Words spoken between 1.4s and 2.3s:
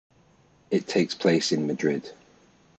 in Madrid.